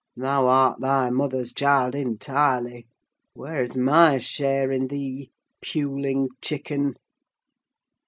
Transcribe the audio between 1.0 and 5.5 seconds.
mother's child, entirely! Where is my share in thee,